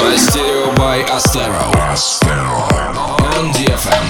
Мастерио 0.00 0.72
by 0.76 1.00
Astero. 1.08 1.72
On 3.38 3.50
DFM. 3.52 4.04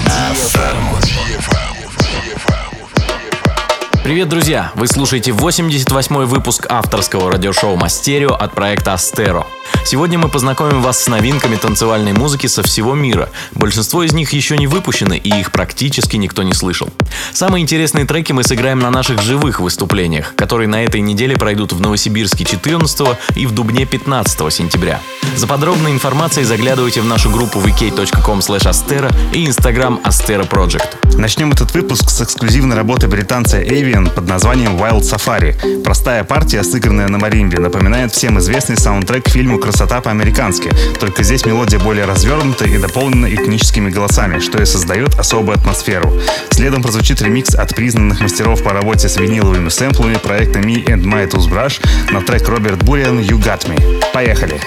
Привет, 4.03 4.27
друзья! 4.27 4.71
Вы 4.75 4.87
слушаете 4.87 5.31
88-й 5.31 6.25
выпуск 6.25 6.65
авторского 6.67 7.31
радиошоу 7.31 7.77
Мастерио 7.77 8.33
от 8.33 8.53
проекта 8.53 8.93
Астеро. 8.93 9.47
Сегодня 9.83 10.19
мы 10.19 10.29
познакомим 10.29 10.81
вас 10.81 11.03
с 11.03 11.07
новинками 11.07 11.55
танцевальной 11.55 12.13
музыки 12.13 12.47
со 12.47 12.63
всего 12.63 12.93
мира. 12.93 13.29
Большинство 13.55 14.03
из 14.03 14.13
них 14.13 14.31
еще 14.31 14.57
не 14.57 14.67
выпущены, 14.67 15.17
и 15.17 15.29
их 15.39 15.51
практически 15.51 16.17
никто 16.17 16.43
не 16.43 16.53
слышал. 16.53 16.89
Самые 17.33 17.63
интересные 17.63 18.05
треки 18.05 18.31
мы 18.31 18.43
сыграем 18.43 18.79
на 18.79 18.91
наших 18.91 19.21
живых 19.21 19.59
выступлениях, 19.59 20.35
которые 20.35 20.67
на 20.67 20.83
этой 20.83 21.01
неделе 21.01 21.35
пройдут 21.35 21.73
в 21.73 21.81
Новосибирске 21.81 22.45
14 22.45 23.07
и 23.35 23.45
в 23.45 23.53
Дубне 23.53 23.85
15 23.85 24.53
сентября. 24.53 25.01
За 25.35 25.47
подробной 25.47 25.91
информацией 25.91 26.45
заглядывайте 26.45 27.01
в 27.01 27.05
нашу 27.05 27.29
группу 27.29 27.59
vk.com 27.59 28.39
astera 28.39 29.13
и 29.33 29.45
Instagram 29.45 29.99
Astera 30.03 30.47
Project. 30.47 31.17
Начнем 31.17 31.51
этот 31.51 31.73
выпуск 31.73 32.09
с 32.09 32.21
эксклюзивной 32.21 32.75
работы 32.75 33.07
британца 33.07 33.61
Avian 33.61 34.09
под 34.09 34.27
названием 34.27 34.77
Wild 34.77 35.01
Safari. 35.01 35.81
Простая 35.83 36.23
партия, 36.23 36.63
сыгранная 36.63 37.07
на 37.07 37.17
маримбе, 37.17 37.59
напоминает 37.59 38.13
всем 38.13 38.39
известный 38.39 38.77
саундтрек 38.77 39.25
к 39.25 39.29
фильму 39.29 39.59
«Красота 39.71 40.01
по-американски», 40.01 40.69
только 40.99 41.23
здесь 41.23 41.45
мелодия 41.45 41.79
более 41.79 42.03
развернута 42.03 42.65
и 42.65 42.77
дополнена 42.77 43.33
этническими 43.33 43.89
голосами, 43.89 44.39
что 44.39 44.61
и 44.61 44.65
создает 44.65 45.17
особую 45.17 45.57
атмосферу. 45.57 46.11
Следом 46.49 46.83
прозвучит 46.83 47.21
ремикс 47.21 47.55
от 47.55 47.73
признанных 47.73 48.19
мастеров 48.19 48.61
по 48.63 48.73
работе 48.73 49.07
с 49.07 49.15
виниловыми 49.15 49.69
сэмплами 49.69 50.15
проекта 50.15 50.59
Me 50.59 50.85
and 50.85 51.05
My 51.05 51.25
Toothbrush 51.25 51.81
на 52.11 52.21
трек 52.21 52.49
Роберт 52.49 52.83
Буриан 52.83 53.19
«You 53.19 53.41
Got 53.41 53.69
Me». 53.69 54.03
Поехали! 54.11 54.59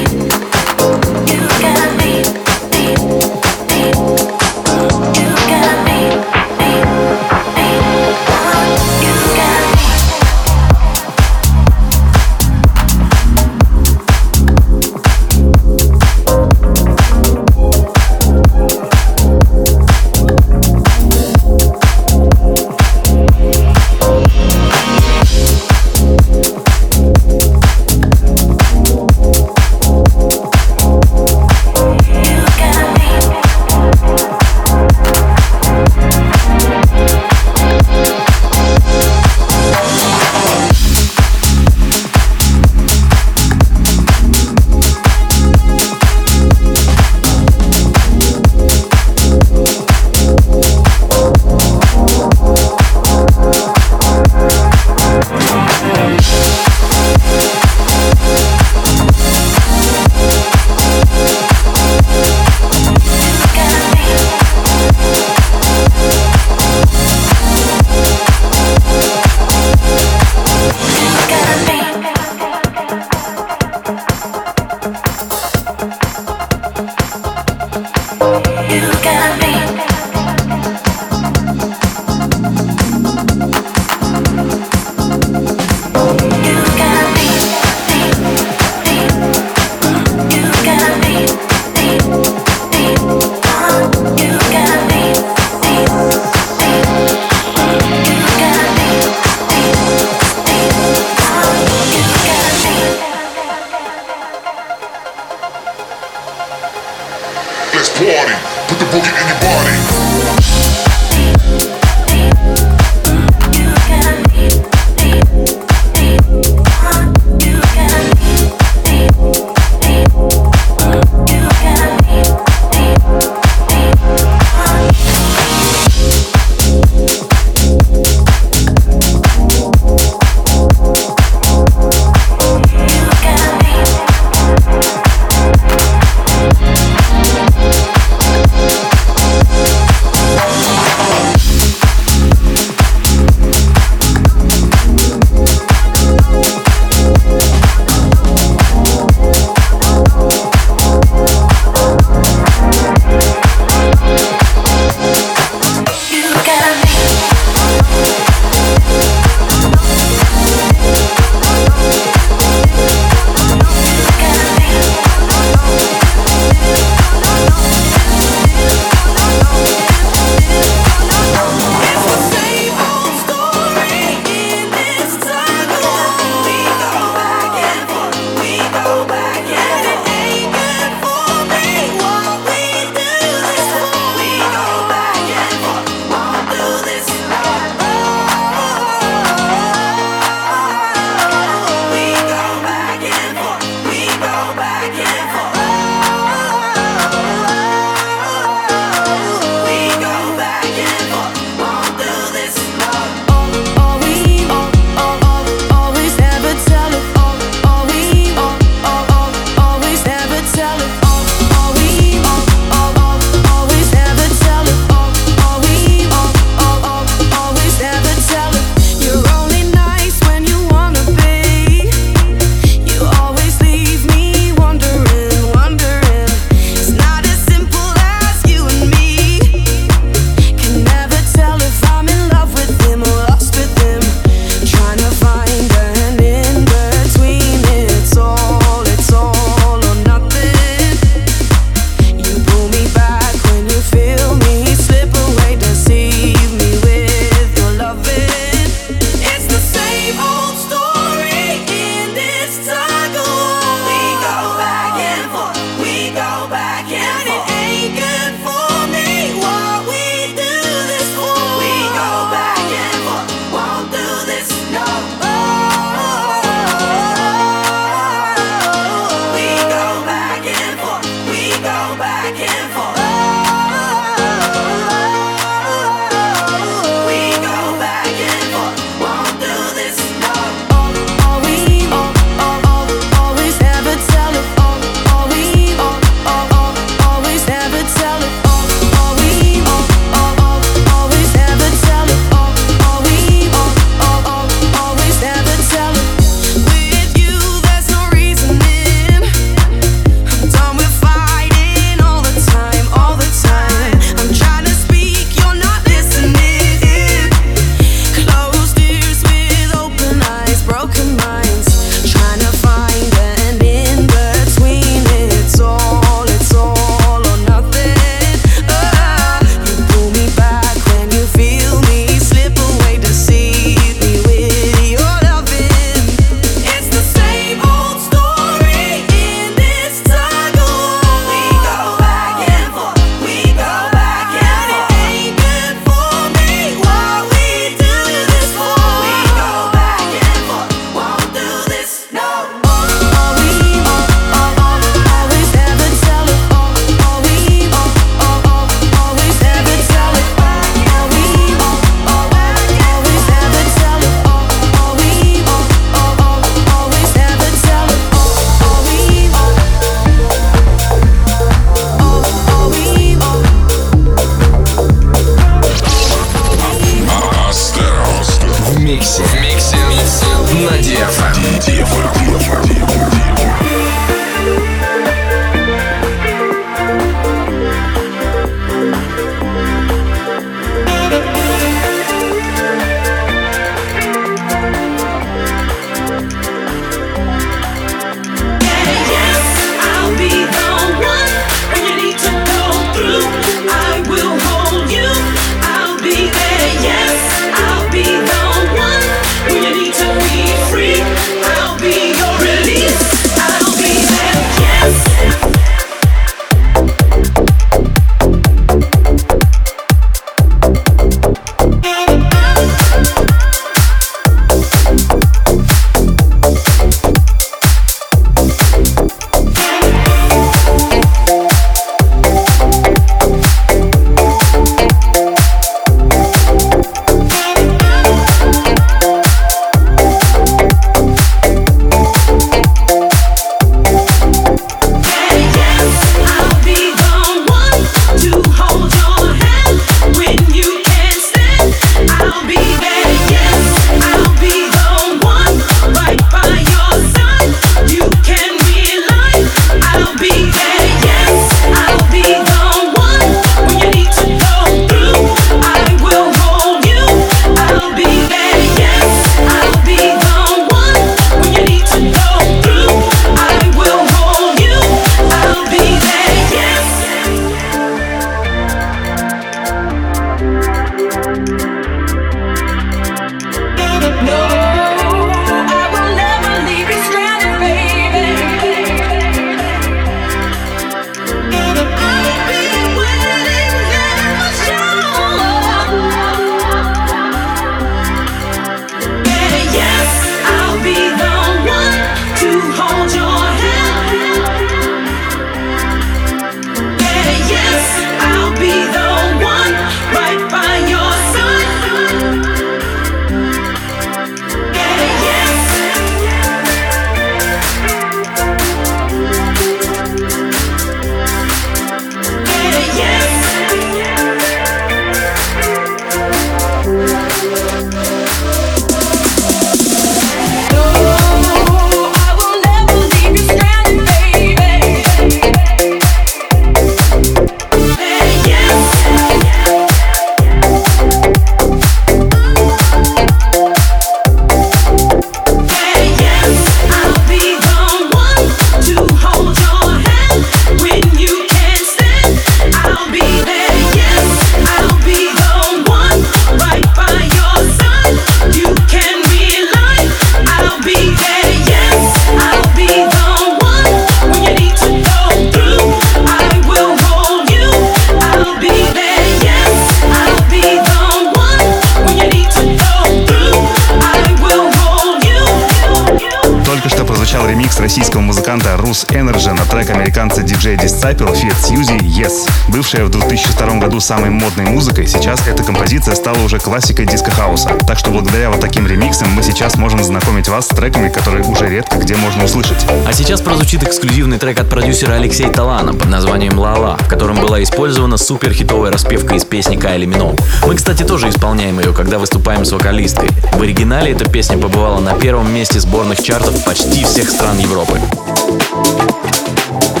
На 569.53 569.60
трек 569.71 569.89
американца 569.89 570.41
DJ 570.41 570.77
Disciple 570.77 571.33
Feat 571.33 571.55
Сьюзи 571.65 571.93
Yes. 571.93 572.49
Бывшая 572.67 573.05
в 573.05 573.09
2002 573.09 573.79
году 573.79 574.01
самой 574.01 574.29
модной 574.29 574.65
музыкой, 574.65 575.07
сейчас 575.07 575.47
эта 575.47 575.63
композиция 575.63 576.13
стала 576.15 576.37
уже 576.39 576.59
классикой 576.59 577.05
диско-хауса. 577.05 577.77
Так 577.87 577.97
что 577.97 578.11
благодаря 578.11 578.49
вот 578.49 578.59
таким 578.59 578.85
ремиксам 578.85 579.29
мы 579.29 579.43
сейчас 579.43 579.77
можем 579.77 580.03
знакомить 580.03 580.49
вас 580.49 580.65
с 580.65 580.75
треками, 580.75 581.07
которые 581.07 581.45
уже 581.45 581.69
редко 581.69 581.97
где 581.97 582.17
можно 582.17 582.43
услышать. 582.43 582.85
А 583.07 583.13
сейчас 583.13 583.39
прозвучит 583.39 583.83
эксклюзивный 583.83 584.39
трек 584.39 584.59
от 584.59 584.69
продюсера 584.69 585.13
Алексея 585.13 585.49
Талана 585.49 585.93
под 585.93 586.09
названием 586.09 586.59
«Ла-ла», 586.59 586.97
в 586.97 587.07
котором 587.07 587.39
была 587.39 587.63
использована 587.63 588.17
супер 588.17 588.51
хитовая 588.51 588.91
распевка 588.91 589.35
из 589.35 589.45
песни 589.45 589.77
Кайли 589.77 590.05
Миноуг. 590.05 590.35
Мы, 590.67 590.75
кстати, 590.75 591.03
тоже 591.03 591.29
исполняем 591.29 591.79
ее, 591.79 591.93
когда 591.93 592.19
выступаем 592.19 592.65
с 592.65 592.73
вокалисткой. 592.73 593.29
В 593.53 593.61
оригинале 593.61 594.11
эта 594.11 594.29
песня 594.29 594.57
побывала 594.57 594.99
на 594.99 595.13
первом 595.13 595.53
месте 595.53 595.79
сборных 595.79 596.21
чартов 596.21 596.61
почти 596.65 597.05
всех 597.05 597.29
стран 597.29 597.57
Европы. 597.57 598.01
всем, 598.01 599.07
кто 599.07 599.60
Thank 599.71 599.95
you. 599.95 600.00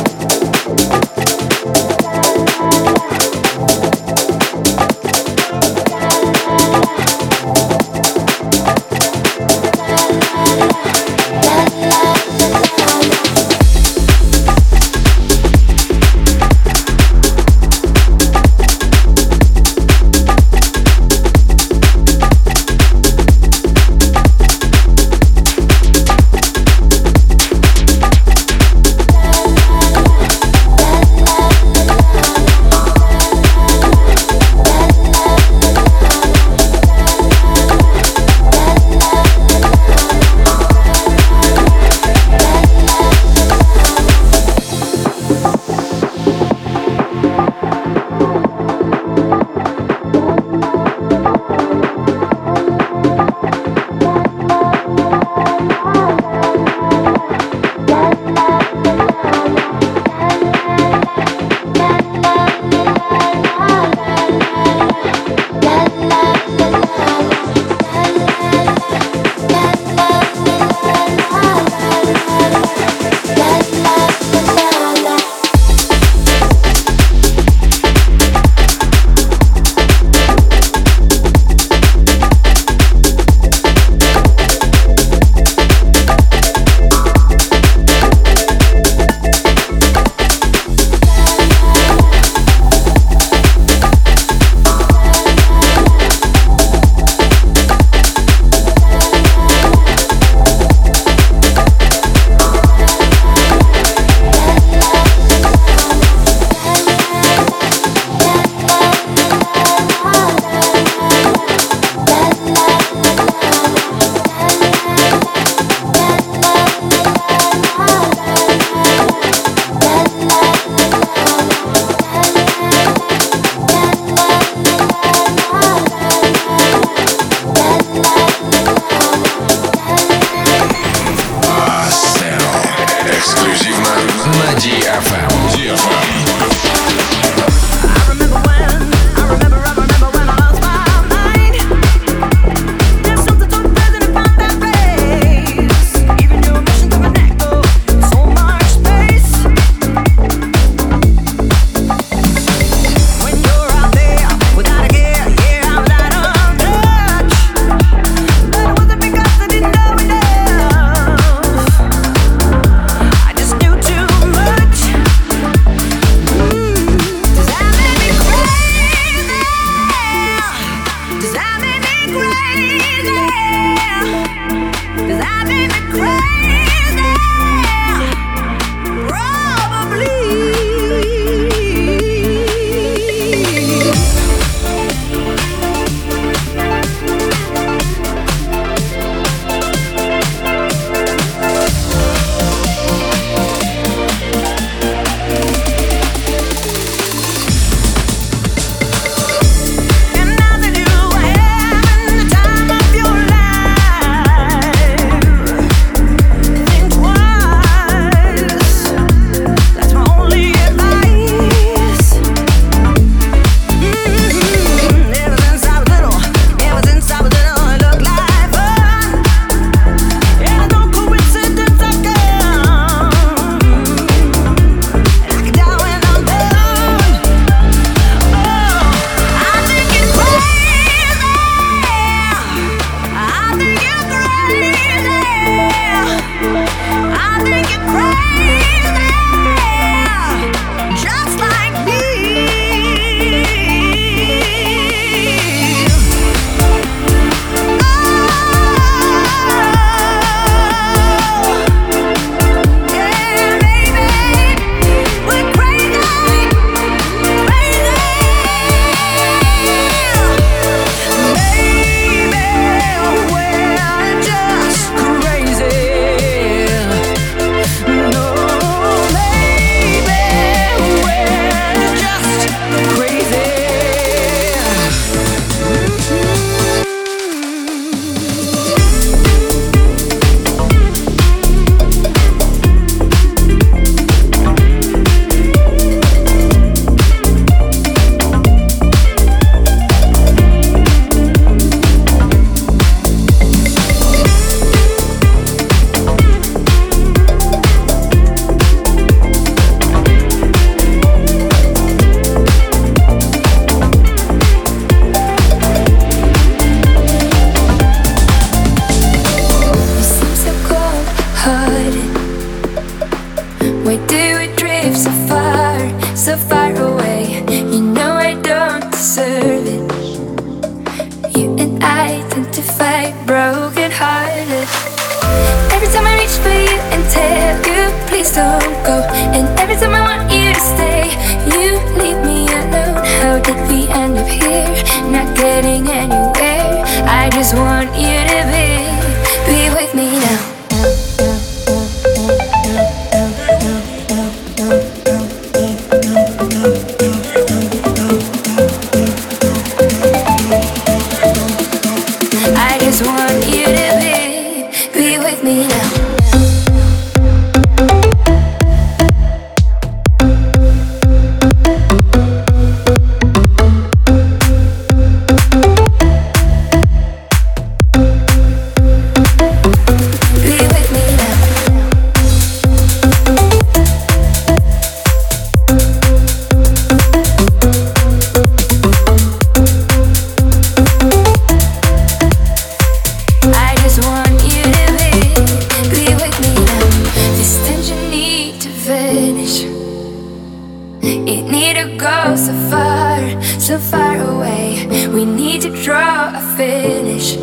I 396.33 396.39
finish. 396.55 397.35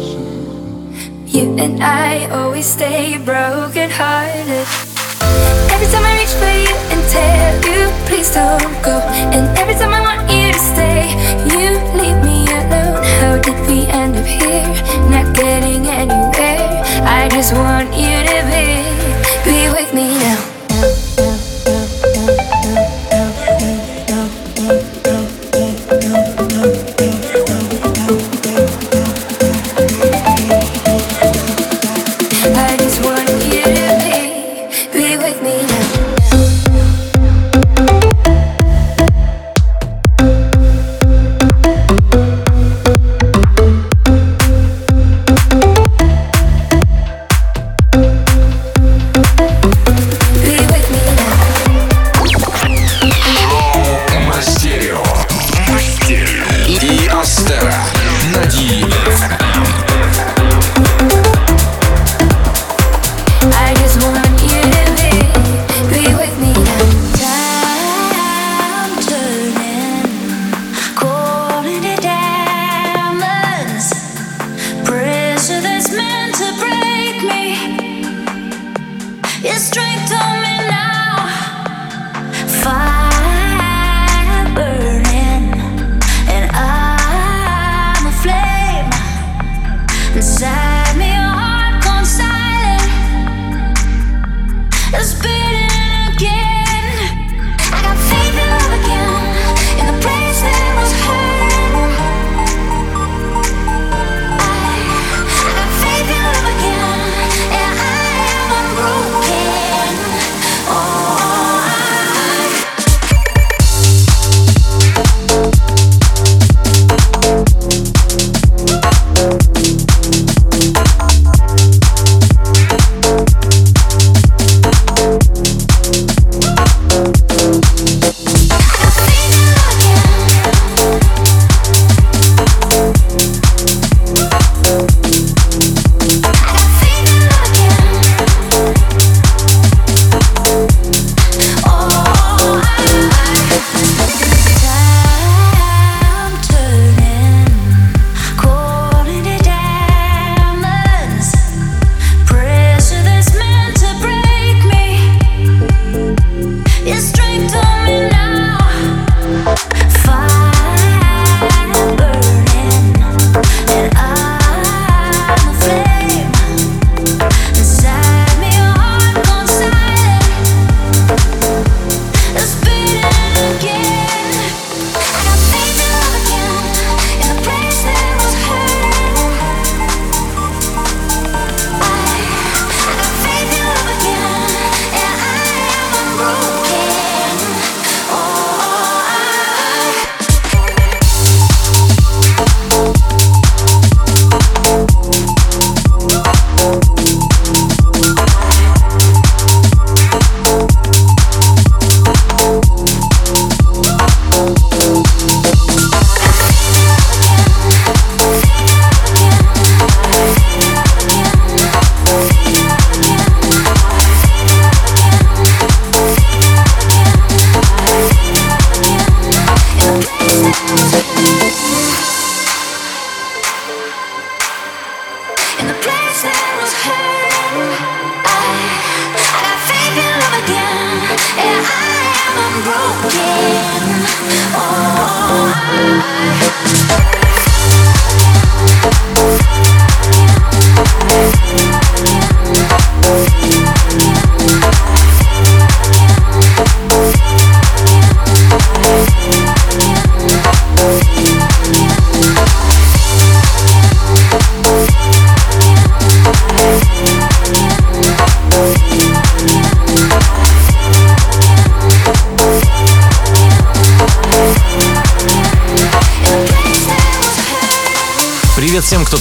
You 1.27 1.57
and 1.59 1.83
I 1.83 2.27
always 2.31 2.65
stay 2.65 3.19
broken 3.19 3.91
hearted. 3.91 4.67
Every 5.73 5.89
time 5.93 6.05
I 6.05 6.17
reach 6.17 6.35
for 6.41 6.49
you 6.49 6.75
and 6.93 7.03
tell 7.13 7.55
you, 7.69 7.81
please 8.07 8.33
don't 8.33 8.83
go. 8.83 8.97
And 9.35 9.45
every 9.59 9.75
time 9.75 9.93
I 9.93 10.01
want 10.01 10.31
you 10.33 10.53
to 10.53 10.59
stay, 10.59 11.05
you 11.53 11.77
leave 12.01 12.21
me 12.25 12.49
alone. 12.49 13.05
How 13.21 13.37
did 13.39 13.59
we 13.69 13.87
end 13.89 14.17
up 14.17 14.25
here? 14.25 14.65
Not 15.13 15.37
getting 15.37 15.87
anywhere. 15.87 16.83
I 17.05 17.29
just 17.31 17.53
want 17.53 17.93
you 17.93 18.17
to 18.31 18.39
be, 18.49 18.69
be 19.45 19.69
with 19.69 19.93
me 19.93 20.17
now. 20.17 20.48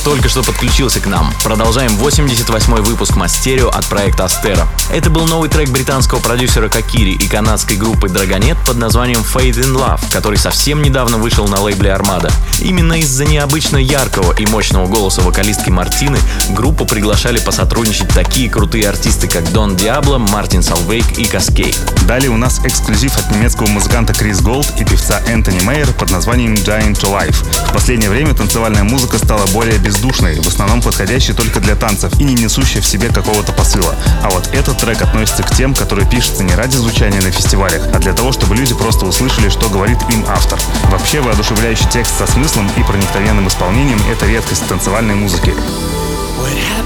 Только 0.08 0.27
что 0.38 0.52
подключился 0.52 1.00
к 1.00 1.08
нам. 1.08 1.34
Продолжаем 1.44 1.94
88-й 1.94 2.82
выпуск 2.84 3.16
Мастерио 3.16 3.70
от 3.70 3.88
проекта 3.88 4.26
Астера. 4.26 4.68
Это 4.92 5.10
был 5.10 5.26
новый 5.26 5.50
трек 5.50 5.70
британского 5.70 6.20
продюсера 6.20 6.70
Кокири 6.70 7.14
и 7.14 7.28
канадской 7.28 7.76
группы 7.76 8.06
Dragonet 8.06 8.56
под 8.64 8.78
названием 8.78 9.22
Fade 9.22 9.56
in 9.56 9.76
Love, 9.76 10.00
который 10.12 10.38
совсем 10.38 10.84
недавно 10.84 11.18
вышел 11.18 11.48
на 11.48 11.60
лейбле 11.60 11.92
Армада. 11.92 12.32
Именно 12.60 13.00
из-за 13.00 13.26
необычно 13.26 13.78
яркого 13.78 14.32
и 14.34 14.46
мощного 14.46 14.86
голоса 14.86 15.22
вокалистки 15.22 15.72
Мартины 15.72 16.20
группу 16.50 16.86
приглашали 16.86 17.40
посотрудничать 17.40 18.10
такие 18.10 18.48
крутые 18.48 18.88
артисты, 18.90 19.28
как 19.28 19.52
Дон 19.52 19.76
Диабло, 19.76 20.20
Мартин 20.20 20.62
Салвейк 20.62 21.18
и 21.18 21.26
Каскей. 21.26 21.74
Далее 22.08 22.30
у 22.30 22.38
нас 22.38 22.60
эксклюзив 22.64 23.18
от 23.18 23.32
немецкого 23.32 23.68
музыканта 23.68 24.14
Крис 24.14 24.42
Голд 24.42 24.68
и 24.80 24.86
певца 24.86 25.20
Энтони 25.28 25.62
Мейер 25.62 25.92
под 25.94 26.12
названием 26.12 26.54
Dying 26.54 26.94
to 26.94 27.12
Life. 27.12 27.44
В 27.70 27.74
последнее 27.74 28.12
время 28.12 28.36
танцевальная 28.36 28.84
музыка 28.84 29.18
стала 29.18 29.48
более 29.48 29.78
бездушной, 29.80 30.27
в 30.36 30.48
основном 30.48 30.82
подходящей 30.82 31.34
только 31.34 31.60
для 31.60 31.76
танцев 31.76 32.20
и 32.20 32.24
не 32.24 32.34
несущей 32.34 32.82
в 32.82 32.86
себе 32.86 33.10
какого-то 33.10 33.54
посыла. 33.54 33.96
А 34.24 34.30
вот 34.30 34.48
этот 34.54 34.78
трек 34.78 35.02
относится 35.02 35.44
к 35.44 35.56
тем, 35.56 35.74
которые 35.74 36.10
пишутся 36.10 36.44
не 36.44 36.54
ради 36.56 36.78
звучания 36.78 37.22
на 37.22 37.32
фестивалях, 37.32 37.82
а 37.94 38.00
для 38.00 38.14
того, 38.14 38.32
чтобы 38.32 38.56
люди 38.56 38.74
просто 38.74 39.06
услышали, 39.06 39.50
что 39.50 39.70
говорит 39.70 39.98
им 40.10 40.26
автор. 40.28 40.60
Вообще, 40.92 41.22
воодушевляющий 41.22 41.90
текст 41.90 42.18
со 42.18 42.28
смыслом 42.28 42.70
и 42.78 42.84
проникновенным 42.84 43.48
исполнением— 43.48 44.02
это 44.12 44.26
редкость 44.26 44.68
танцевальной 44.68 45.16
музыки. 45.16 45.54
What? 46.40 46.78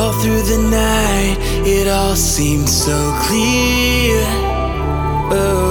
Oh, 0.00 0.12
through 0.20 0.42
the 0.42 0.58
night, 0.70 1.36
it 1.66 1.88
all 1.88 2.16
seemed 2.16 2.68
so 2.68 2.96
clear. 3.22 4.20
Oh, 5.30 5.67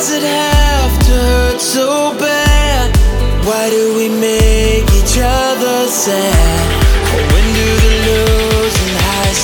does 0.00 0.12
it 0.12 0.22
have 0.22 0.98
to 1.04 1.12
hurt 1.12 1.60
so 1.60 2.16
bad? 2.18 2.88
Why 3.44 3.68
do 3.68 3.94
we 3.98 4.08
make 4.08 4.88
each 4.96 5.18
other 5.20 5.86
sad? 5.88 6.68
When 7.30 7.46
do 7.58 7.68
the 7.84 7.94
lows 8.08 8.74
and 8.84 8.96
highs 9.04 9.40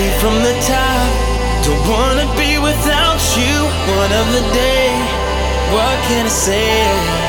feet 0.00 0.20
from 0.20 0.36
the 0.42 0.54
top. 0.66 1.10
Don't 1.64 1.84
wanna 1.88 2.26
be 2.36 2.58
without 2.58 3.20
you 3.36 3.56
one 4.00 4.12
of 4.20 4.26
the 4.36 4.44
day. 4.54 4.88
What 5.74 5.96
can 6.08 6.24
I 6.26 6.34
say? 6.46 7.19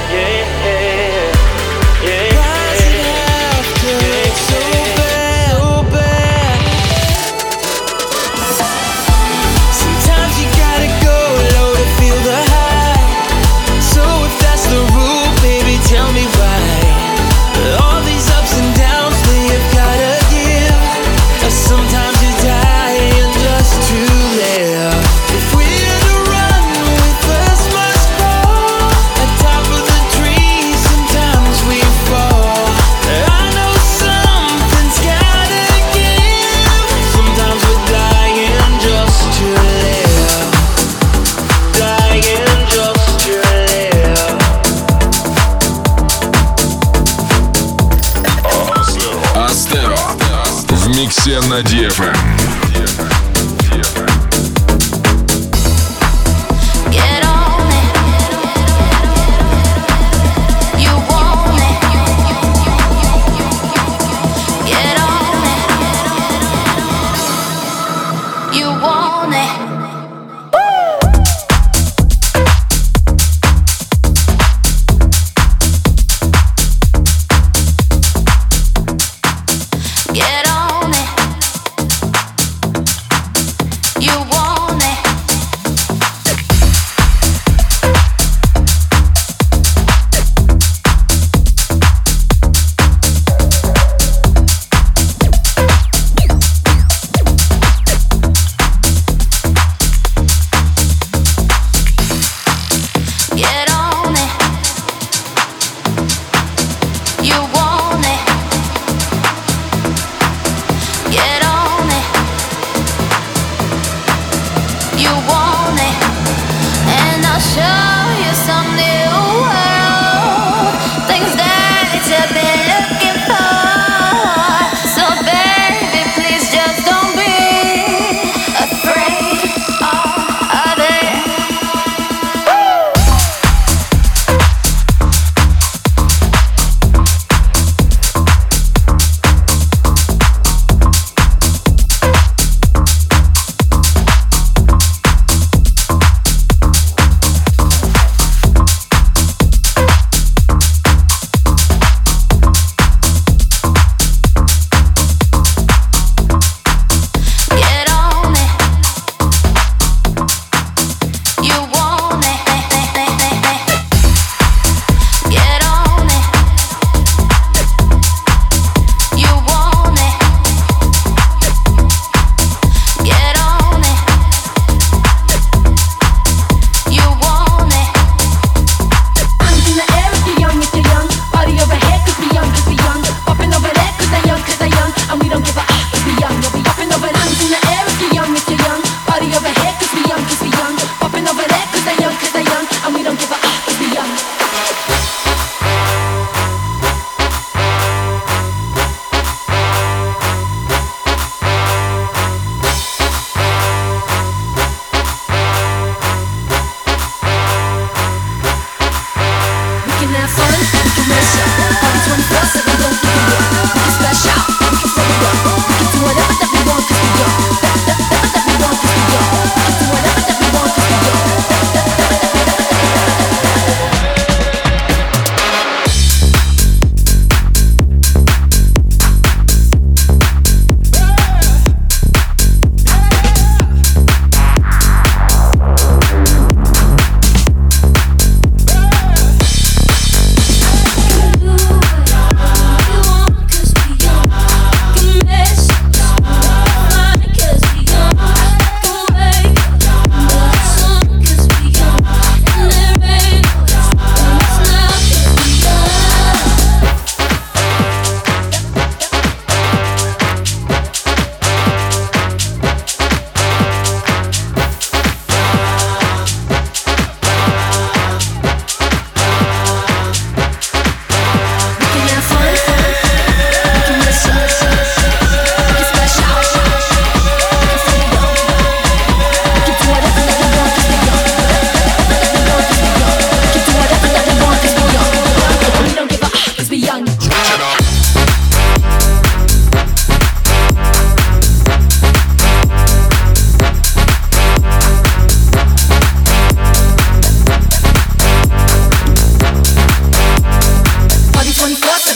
миксе 51.61 52.10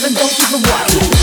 don't 0.02 0.30
keep 0.30 0.50
the 0.50 0.58
water. 0.58 1.15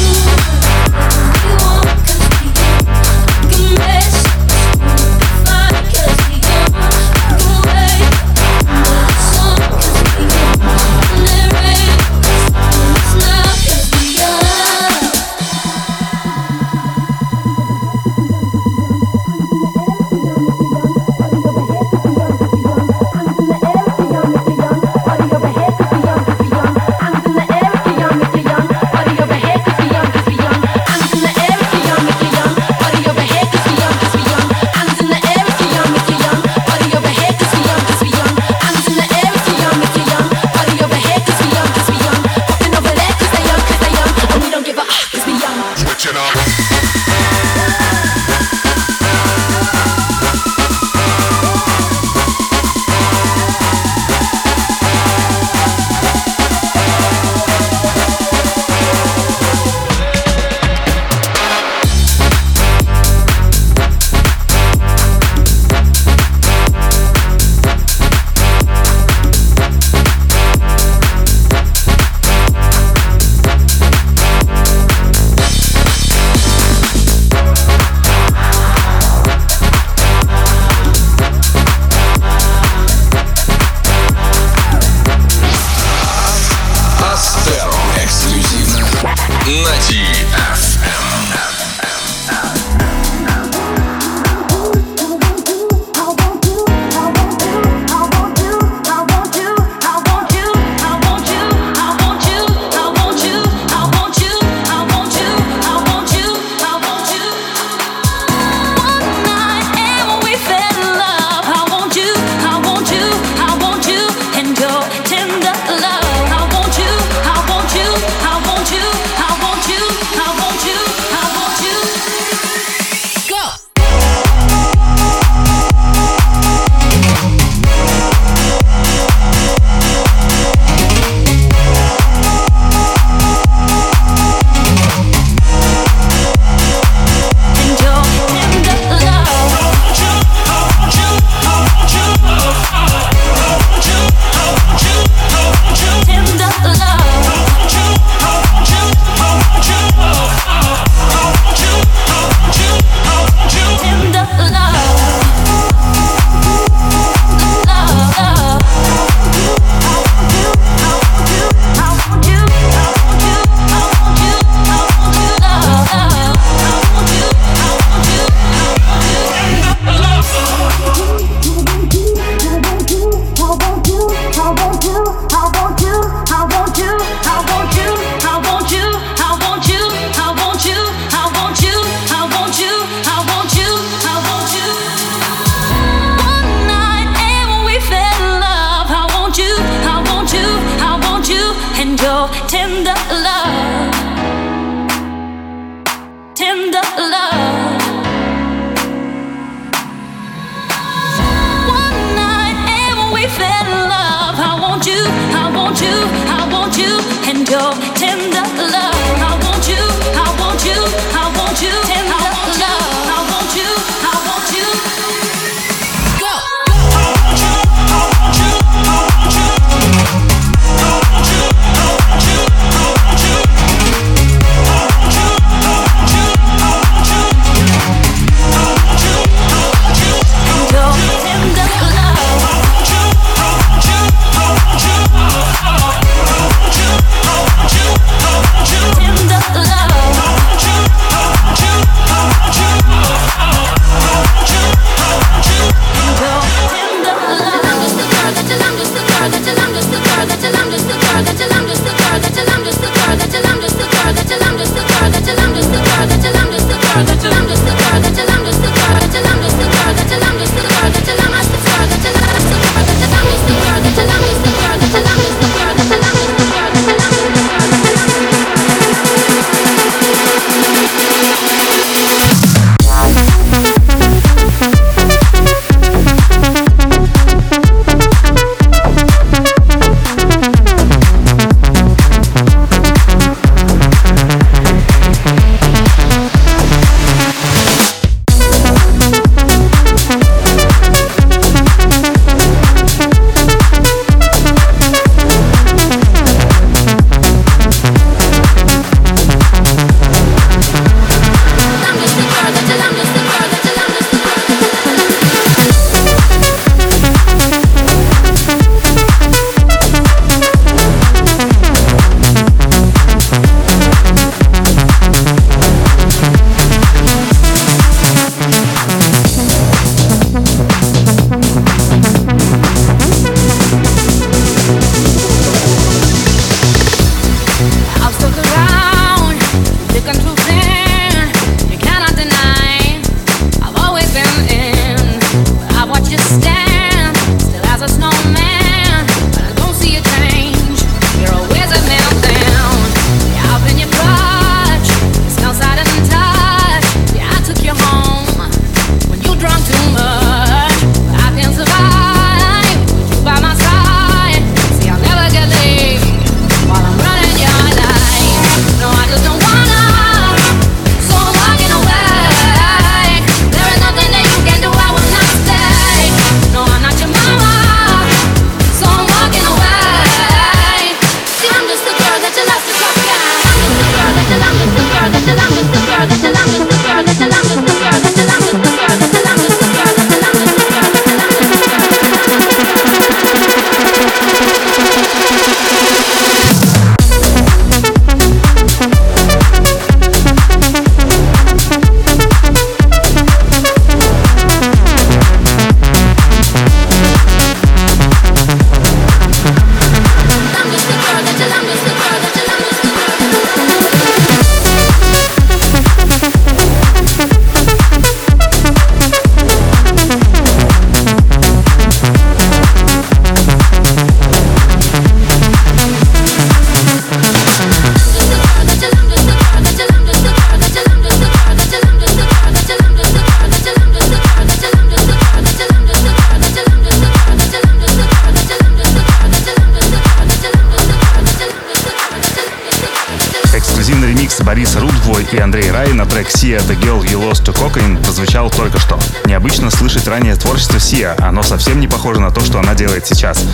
Похоже 442.04 442.20
на 442.20 442.32
то, 442.32 442.41
что 442.41 442.60
она 442.60 442.76
делает 442.76 443.08
сейчас. 443.08 443.45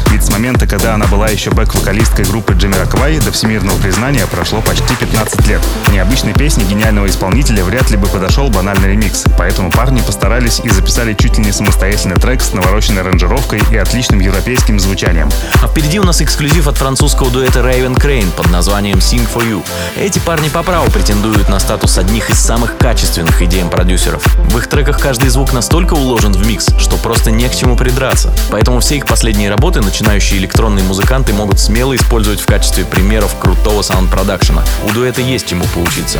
Когда 0.69 0.93
она 0.93 1.07
была 1.07 1.27
еще 1.27 1.49
бэк-вокалисткой 1.49 2.25
группы 2.25 2.53
Джимми 2.53 2.75
Роквай, 2.75 3.17
до 3.17 3.31
всемирного 3.31 3.75
признания 3.79 4.27
прошло 4.27 4.61
почти 4.61 4.93
15 4.99 5.47
лет. 5.47 5.61
Необычной 5.91 6.33
песне 6.33 6.63
гениального 6.63 7.07
исполнителя 7.07 7.63
вряд 7.63 7.89
ли 7.89 7.97
бы 7.97 8.05
подошел 8.05 8.49
банальный 8.49 8.89
ремикс, 8.91 9.25
поэтому 9.35 9.71
парни 9.71 10.01
постарались 10.01 10.61
и 10.63 10.69
записали 10.69 11.15
чуть 11.15 11.39
ли 11.39 11.45
не 11.45 11.51
самостоятельный 11.51 12.17
трек 12.17 12.43
с 12.43 12.53
навороченной 12.53 13.01
аранжировкой 13.01 13.63
и 13.71 13.77
отличным 13.77 14.19
европейским 14.19 14.79
звучанием. 14.79 15.31
А 15.63 15.67
впереди 15.67 15.99
у 15.99 16.03
нас 16.03 16.21
эксклюзив 16.21 16.67
от 16.67 16.77
французского 16.77 17.31
дуэта 17.31 17.61
Raven 17.61 17.95
Crane 17.99 18.29
под 18.29 18.51
названием 18.51 18.99
Sing 18.99 19.27
For 19.33 19.41
You. 19.41 19.65
Эти 19.97 20.19
парни 20.19 20.49
по 20.49 20.61
праву 20.61 20.91
претендуют 20.91 21.49
на 21.49 21.59
статус 21.59 21.97
одних 21.97 22.29
из 22.29 22.37
самых 22.37 22.77
качественных 22.77 23.41
идеем-продюсеров. 23.41 24.23
В 24.51 24.59
их 24.59 24.67
треках 24.67 24.99
каждый 24.99 25.29
звук 25.29 25.51
настолько 25.51 25.95
уложен 25.95 26.31
в 26.31 26.45
микс, 26.45 26.67
что 26.77 26.95
просто 26.97 27.31
не 27.31 27.49
к 27.49 27.55
чему 27.55 27.75
придраться. 27.75 28.31
Поэтому 28.51 28.81
все 28.81 28.97
их 28.97 29.07
последние 29.07 29.49
работы 29.49 29.81
начинающие 29.81 30.37
электронные 30.37 30.58
музыканты 30.83 31.31
могут 31.31 31.57
смело 31.59 31.95
использовать 31.95 32.41
в 32.41 32.45
качестве 32.45 32.83
примеров 32.83 33.33
крутого 33.39 33.81
саунд-продакшена. 33.81 34.63
У 34.85 34.91
дуэта 34.91 35.21
есть 35.21 35.47
чему 35.47 35.63
поучиться. 35.73 36.19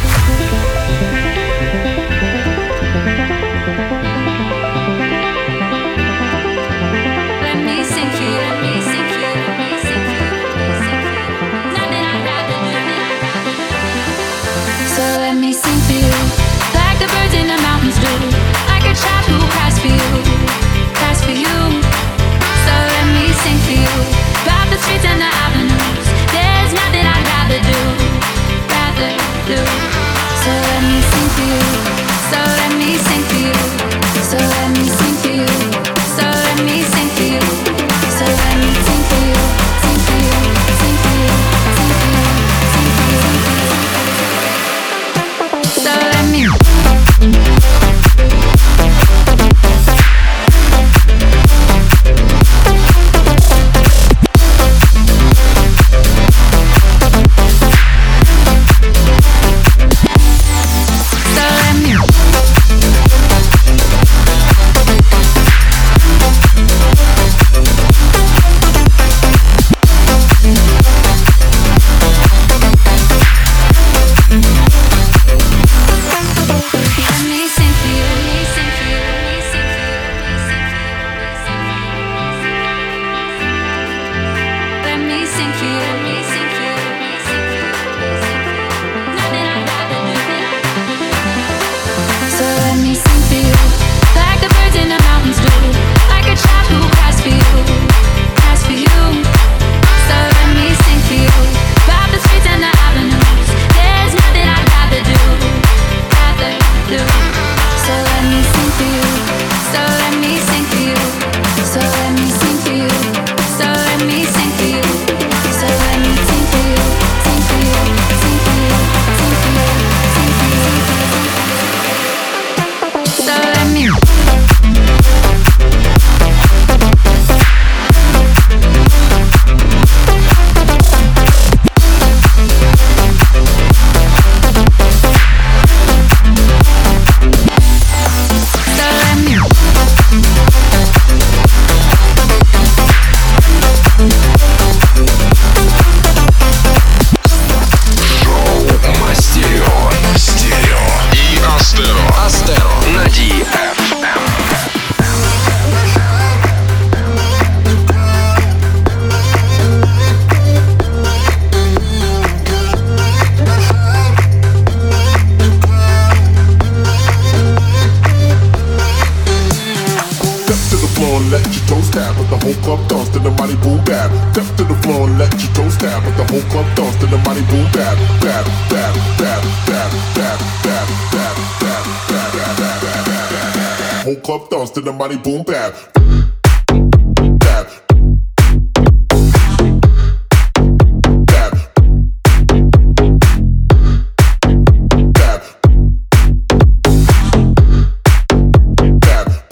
Like 19.81 20.25
you, 20.25 20.28
you. 23.79 24.19
The 24.69 24.77
streets 24.77 25.03
and 25.03 25.19
the 25.19 25.25
avenues. 25.25 26.05
There's 26.29 26.73
nothing 26.73 27.03
I'd 27.03 27.25
rather 27.33 27.59
do, 27.65 27.81
rather 28.69 29.17
do. 29.49 29.98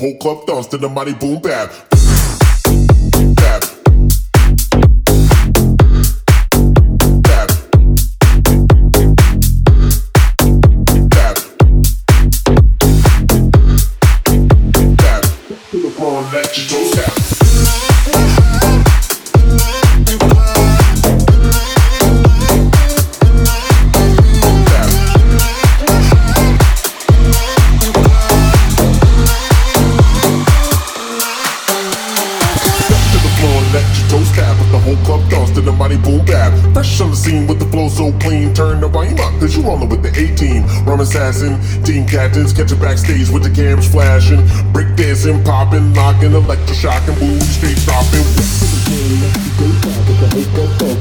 Whole 0.08 0.18
club 0.20 0.46
dance 0.46 0.68
to 0.68 0.78
the 0.78 0.88
mighty 0.88 1.14
boom. 1.14 1.42
Bap. 1.42 1.97
Team. 40.98 41.08
Assassin, 41.08 41.84
team 41.84 42.08
captains, 42.08 42.54
catch 42.54 42.72
you 42.72 42.78
backstage 42.78 43.30
with 43.30 43.44
the 43.44 43.50
cams 43.50 43.90
flashing. 43.90 44.42
Break 44.72 44.96
dancing, 44.96 45.44
popping, 45.44 45.94
locking, 45.94 46.32
electroshock 46.32 47.08
and 47.08 47.20
moves, 47.22 47.48
straight 47.50 47.78
dropping. 47.86 48.26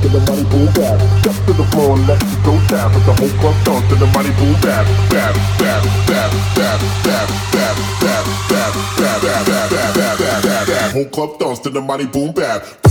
The 0.06 0.20
mighty 0.20 0.44
boom 0.44 0.66
bap. 0.72 1.00
Step 1.20 1.34
to 1.46 1.52
the 1.52 1.64
floor 1.72 1.96
and 1.96 2.06
let 2.06 2.22
your 2.22 2.42
toes 2.44 2.66
tap 2.68 2.94
with 2.94 3.06
the 3.06 3.12
whole 3.12 3.34
club 3.40 3.56
dance 3.64 3.88
to 3.88 3.94
the 3.96 4.06
mighty 4.06 4.30
boom 4.38 4.54
bap. 4.60 4.86
Bap, 5.10 5.34
bap, 5.58 5.82
bap, 6.06 6.30
bap, 6.54 6.80
bap, 7.02 7.28
bap, 7.52 7.76
bap, 8.00 8.24
bap, 8.48 8.74
bap, 8.96 9.22
bap, 9.22 9.46
bap, 9.46 9.70
bap, 9.70 9.94
bap, 9.94 10.42
bap, 10.42 10.66
bap. 10.66 10.92
Whole 10.92 11.06
club 11.06 11.38
dance 11.38 11.58
to 11.60 11.70
the 11.70 11.80
mighty 11.80 12.06
boom. 12.06 12.32
Bap. 12.32 12.85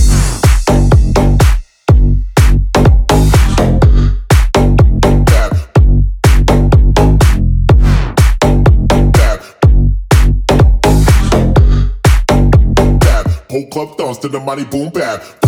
Whole 13.56 13.66
club 13.68 13.96
dance 13.96 14.18
to 14.18 14.28
the 14.28 14.38
money 14.38 14.64
boom. 14.66 14.90
Bap. 14.90 15.45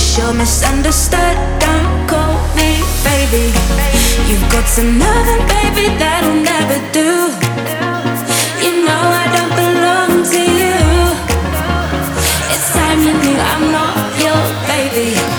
wish 0.00 0.18
you're 0.18 0.32
misunderstood. 0.32 1.36
Don't 1.58 2.08
call 2.08 2.34
me 2.56 2.70
baby. 3.04 3.52
You've 4.28 4.48
got 4.50 4.66
some 4.66 4.98
something, 4.98 5.42
baby, 5.54 5.86
that'll 6.00 6.40
never 6.52 6.78
do. 6.98 7.10
You 8.64 8.72
know 8.86 9.02
I 9.22 9.26
don't 9.36 9.54
belong 9.62 10.12
to 10.34 10.42
you. 10.60 10.80
It's 12.52 12.68
time 12.72 13.00
you 13.06 13.12
knew 13.22 13.38
I'm 13.52 13.64
not 13.76 13.94
your 14.24 14.42
baby. 14.72 15.29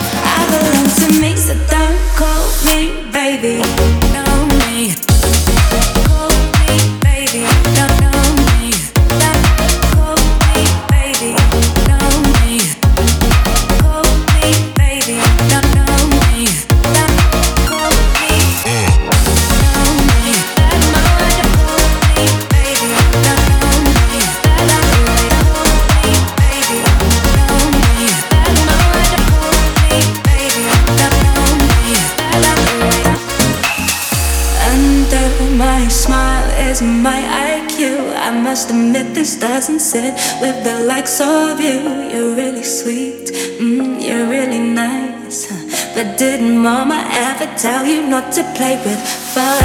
sunset 39.92 40.42
with 40.42 40.64
the 40.64 40.86
likes 40.86 41.20
of 41.20 41.60
you. 41.60 41.80
You're 42.12 42.36
really 42.36 42.64
sweet, 42.64 43.32
mm, 43.60 44.02
you're 44.02 44.28
really 44.28 44.60
nice. 44.60 45.52
But 45.96 46.18
didn't 46.18 46.58
mama 46.58 47.04
ever 47.12 47.48
tell 47.58 47.86
you 47.86 48.08
not 48.08 48.32
to 48.34 48.44
play 48.56 48.76
with 48.86 49.02
fire? 49.34 49.60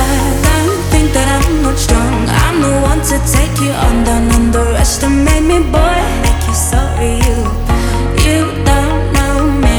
Don't 0.49 0.83
think 0.91 1.13
that 1.13 1.29
I'm 1.37 1.63
not 1.63 1.79
strong. 1.79 2.15
I'm 2.45 2.57
the 2.61 2.75
one 2.91 3.01
to 3.11 3.17
take 3.35 3.55
you 3.61 3.71
on. 3.71 4.05
down, 4.05 4.31
underestimate 4.39 5.45
me, 5.51 5.59
boy. 5.71 5.99
Like 6.25 6.43
you 6.49 6.57
so 6.71 6.81
real. 6.99 7.43
You 8.27 8.41
don't 8.71 9.03
know 9.17 9.37
me 9.65 9.79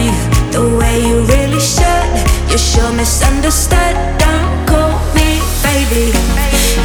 the 0.56 0.64
way 0.80 0.96
you 1.08 1.18
really 1.34 1.60
should. 1.60 2.12
You 2.52 2.58
sure 2.58 2.92
misunderstood. 2.94 3.96
Don't 4.24 4.52
call 4.70 4.96
me 5.16 5.30
baby. 5.68 6.06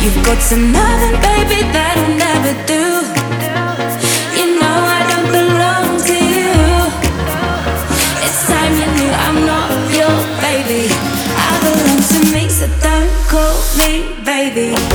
You've 0.03 0.21
got 0.27 0.41
some 0.43 0.73
loving, 0.73 1.17
baby, 1.31 1.61
that'll 1.71 2.17
never 2.27 2.53
do. 2.67 3.02
Baby. 14.55 14.92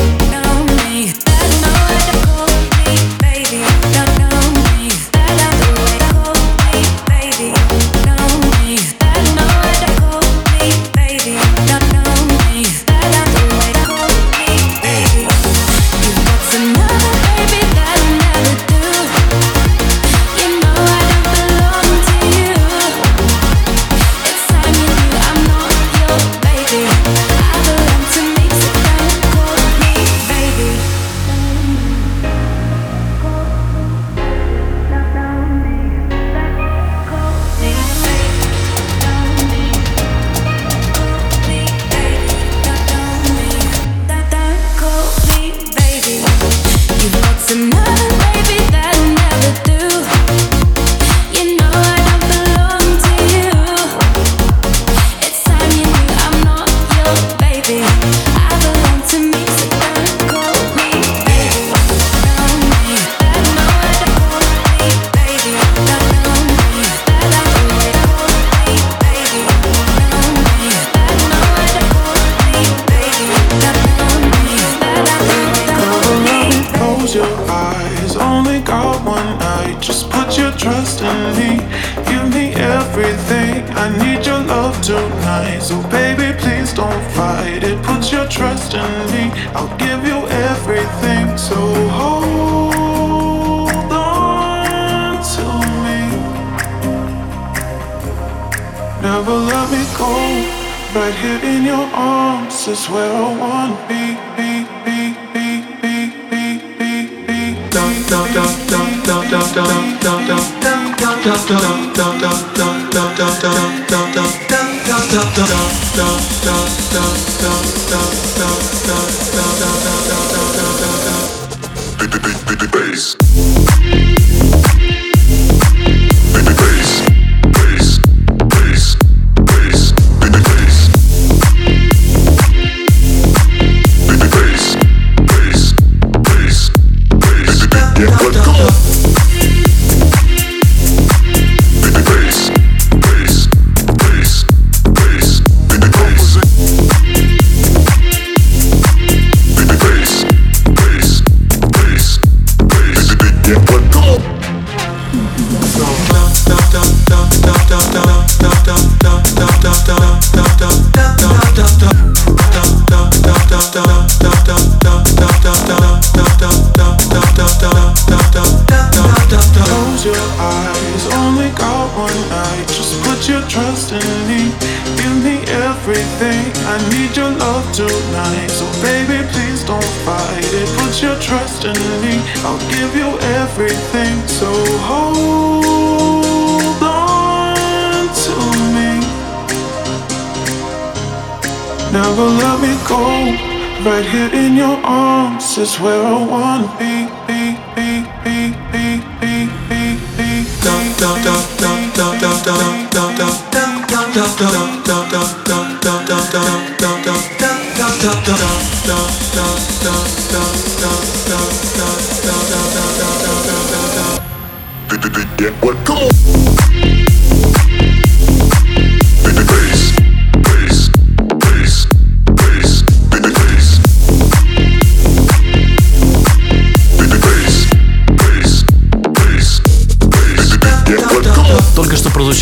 right 193.88 194.06
here 194.06 194.30
in 194.34 194.58
your 194.58 194.78
arms 194.84 195.58
is 195.58 195.80
where 195.80 196.04
I 196.04 196.18
wanna 196.34 196.68
be. 196.78 197.08
be, 197.28 197.56
be, 197.76 197.90
be, 198.24 198.38
be, 198.72 198.86
be, 199.22 199.48
be, 199.70 199.98
be. 200.18 200.18
be. 200.18 200.38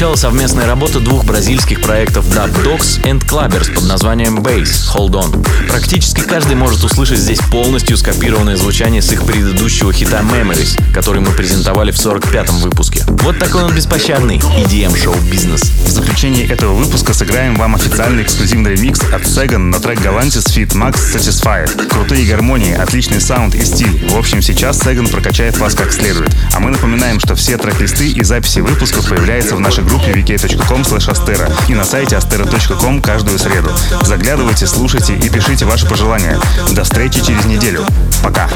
Прозвучала 0.05 0.15
совместная 0.15 0.67
работа 0.67 0.99
двух 0.99 1.25
бразильских 1.25 1.81
проектов 1.81 2.27
Dub 2.27 2.53
Dogs 2.63 3.01
and 3.03 3.25
Clubbers 3.25 3.73
под 3.73 3.85
названием 3.85 4.37
Bass 4.37 4.84
Hold 4.93 5.11
On. 5.11 5.67
Практически 5.67 6.21
каждый 6.21 6.55
может 6.55 6.83
услышать 6.83 7.19
здесь 7.19 7.39
полностью 7.51 7.97
скопированное 7.97 8.55
звучание 8.55 9.01
с 9.01 9.11
их 9.11 9.25
предыдущего 9.25 9.91
хита 9.91 10.21
Memories, 10.21 10.79
который 10.93 11.21
мы 11.21 11.31
презентовали 11.31 11.91
в 11.91 11.97
45-м 11.97 12.59
выпуске. 12.59 13.03
Вот 13.23 13.37
такой 13.37 13.63
он 13.63 13.75
беспощадный 13.75 14.37
EDM-шоу-бизнес. 14.37 15.61
В 15.85 15.89
заключении 15.89 16.47
этого 16.49 16.73
выпуска 16.73 17.13
сыграем 17.13 17.55
вам 17.55 17.75
официальный 17.75 18.23
эксклюзивный 18.23 18.71
ремикс 18.75 19.01
от 19.11 19.23
Segan 19.23 19.57
на 19.57 19.79
трек 19.79 19.99
Galantis 19.99 20.47
Fit 20.47 20.73
Max 20.73 20.95
Satisfied. 21.13 21.87
Крутые 21.87 22.25
гармонии, 22.25 22.73
отличный 22.73 23.19
саунд 23.19 23.55
и 23.55 23.65
стиль. 23.65 24.07
В 24.09 24.17
общем, 24.17 24.41
сейчас 24.41 24.79
Segan 24.81 25.09
прокачает 25.09 25.57
вас 25.57 25.75
как 25.75 25.91
следует. 25.91 26.31
А 26.53 26.59
мы 26.59 26.71
напоминаем, 26.71 27.19
что 27.19 27.35
все 27.35 27.57
трек-листы 27.57 28.09
и 28.09 28.23
записи 28.23 28.59
выпусков 28.59 29.09
появляются 29.09 29.55
в 29.55 29.59
нашей 29.59 29.83
группе 29.83 30.13
vk.com 30.13 30.81
astera 30.81 31.51
и 31.67 31.75
на 31.75 31.83
сайте 31.83 32.15
astera.com 32.15 33.01
каждую 33.01 33.39
среду. 33.39 33.71
Заглядывайте, 34.03 34.67
слушайте 34.67 34.84
и 34.93 35.29
пишите 35.29 35.65
ваши 35.65 35.87
пожелания. 35.87 36.39
До 36.71 36.83
встречи 36.83 37.19
через 37.19 37.45
неделю. 37.45 37.83
Пока. 38.21 38.47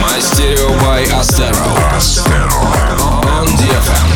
Мастерио 0.00 0.70
by 0.80 1.04
Astero. 1.12 1.66
On 3.22 3.46
DFM. 3.58 4.06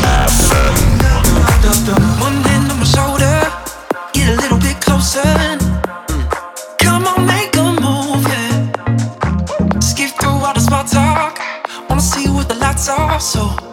One 2.20 2.42
hand 2.44 2.72
on 2.72 2.78
my 2.78 2.84
shoulder, 2.84 3.46
get 4.14 4.28
a 4.30 4.36
little 4.40 4.58
bit 4.58 4.80
closer. 4.80 5.58
Come 6.78 7.06
on, 7.06 7.26
make 7.26 7.54
a 7.58 7.64
move, 7.80 8.26
yeah. 8.26 9.80
Skip 9.80 10.10
through 10.18 10.42
all 10.42 10.54
the 10.54 10.60
small 10.60 10.84
talk. 10.84 11.38
Wanna 11.90 12.00
see 12.00 12.28
what 12.28 12.48
the 12.48 12.54
lights 12.54 12.88
are, 12.88 13.20
so 13.20 13.69